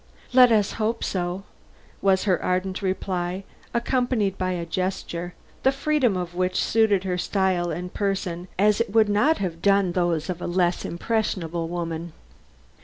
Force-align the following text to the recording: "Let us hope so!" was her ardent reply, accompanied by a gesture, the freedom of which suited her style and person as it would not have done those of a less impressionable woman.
"Let 0.33 0.51
us 0.51 0.71
hope 0.81 1.03
so!" 1.03 1.43
was 2.01 2.23
her 2.23 2.41
ardent 2.41 2.81
reply, 2.81 3.43
accompanied 3.71 4.35
by 4.35 4.53
a 4.53 4.65
gesture, 4.65 5.35
the 5.61 5.71
freedom 5.71 6.17
of 6.17 6.33
which 6.33 6.63
suited 6.63 7.03
her 7.03 7.19
style 7.19 7.69
and 7.69 7.93
person 7.93 8.47
as 8.57 8.81
it 8.81 8.91
would 8.91 9.09
not 9.09 9.37
have 9.37 9.61
done 9.61 9.91
those 9.91 10.27
of 10.27 10.41
a 10.41 10.47
less 10.47 10.85
impressionable 10.85 11.67
woman. 11.67 12.13